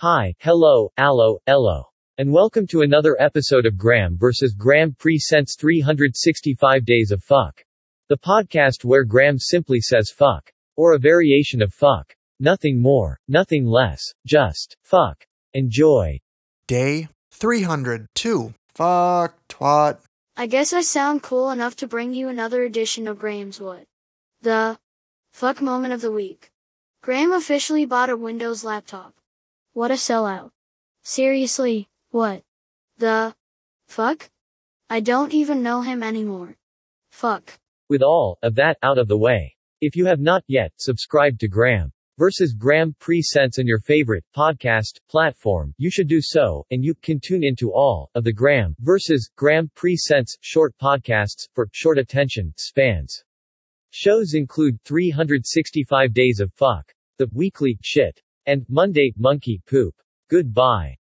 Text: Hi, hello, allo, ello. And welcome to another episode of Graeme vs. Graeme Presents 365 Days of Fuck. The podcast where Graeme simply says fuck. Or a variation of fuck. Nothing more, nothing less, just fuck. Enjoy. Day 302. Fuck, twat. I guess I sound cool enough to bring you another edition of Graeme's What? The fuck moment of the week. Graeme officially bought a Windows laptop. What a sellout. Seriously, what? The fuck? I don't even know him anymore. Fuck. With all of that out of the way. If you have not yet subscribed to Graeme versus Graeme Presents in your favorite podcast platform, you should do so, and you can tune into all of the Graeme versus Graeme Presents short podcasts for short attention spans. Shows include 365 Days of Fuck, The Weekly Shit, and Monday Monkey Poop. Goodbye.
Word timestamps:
Hi, 0.00 0.34
hello, 0.40 0.90
allo, 0.98 1.38
ello. 1.46 1.84
And 2.18 2.30
welcome 2.30 2.66
to 2.66 2.82
another 2.82 3.16
episode 3.18 3.64
of 3.64 3.78
Graeme 3.78 4.18
vs. 4.18 4.52
Graeme 4.52 4.94
Presents 4.98 5.56
365 5.58 6.84
Days 6.84 7.12
of 7.12 7.24
Fuck. 7.24 7.64
The 8.10 8.18
podcast 8.18 8.84
where 8.84 9.04
Graeme 9.04 9.38
simply 9.38 9.80
says 9.80 10.10
fuck. 10.14 10.52
Or 10.76 10.92
a 10.92 10.98
variation 10.98 11.62
of 11.62 11.72
fuck. 11.72 12.14
Nothing 12.38 12.82
more, 12.82 13.18
nothing 13.26 13.64
less, 13.64 14.02
just 14.26 14.76
fuck. 14.82 15.24
Enjoy. 15.54 16.20
Day 16.68 17.08
302. 17.30 18.52
Fuck, 18.74 19.38
twat. 19.48 19.96
I 20.36 20.46
guess 20.46 20.74
I 20.74 20.82
sound 20.82 21.22
cool 21.22 21.48
enough 21.48 21.74
to 21.76 21.86
bring 21.86 22.12
you 22.12 22.28
another 22.28 22.64
edition 22.64 23.08
of 23.08 23.18
Graeme's 23.18 23.62
What? 23.62 23.84
The 24.42 24.78
fuck 25.32 25.62
moment 25.62 25.94
of 25.94 26.02
the 26.02 26.12
week. 26.12 26.50
Graeme 27.02 27.32
officially 27.32 27.86
bought 27.86 28.10
a 28.10 28.16
Windows 28.18 28.62
laptop. 28.62 29.14
What 29.76 29.90
a 29.90 29.94
sellout. 29.94 30.52
Seriously, 31.02 31.86
what? 32.08 32.42
The 32.96 33.34
fuck? 33.88 34.30
I 34.88 35.00
don't 35.00 35.34
even 35.34 35.62
know 35.62 35.82
him 35.82 36.02
anymore. 36.02 36.56
Fuck. 37.10 37.52
With 37.90 38.00
all 38.00 38.38
of 38.42 38.54
that 38.54 38.78
out 38.82 38.96
of 38.96 39.06
the 39.06 39.18
way. 39.18 39.54
If 39.82 39.94
you 39.94 40.06
have 40.06 40.18
not 40.18 40.44
yet 40.46 40.72
subscribed 40.78 41.40
to 41.40 41.48
Graeme 41.48 41.92
versus 42.16 42.54
Graeme 42.54 42.96
Presents 42.98 43.58
in 43.58 43.66
your 43.66 43.80
favorite 43.80 44.24
podcast 44.34 44.98
platform, 45.10 45.74
you 45.76 45.90
should 45.90 46.08
do 46.08 46.22
so, 46.22 46.64
and 46.70 46.82
you 46.82 46.94
can 46.94 47.20
tune 47.22 47.44
into 47.44 47.70
all 47.70 48.08
of 48.14 48.24
the 48.24 48.32
Graeme 48.32 48.74
versus 48.80 49.30
Graeme 49.36 49.70
Presents 49.74 50.38
short 50.40 50.74
podcasts 50.80 51.48
for 51.52 51.68
short 51.72 51.98
attention 51.98 52.54
spans. 52.56 53.22
Shows 53.90 54.32
include 54.32 54.82
365 54.86 56.14
Days 56.14 56.40
of 56.40 56.50
Fuck, 56.54 56.94
The 57.18 57.28
Weekly 57.34 57.78
Shit, 57.82 58.22
and 58.46 58.64
Monday 58.68 59.12
Monkey 59.16 59.60
Poop. 59.66 59.94
Goodbye. 60.30 60.94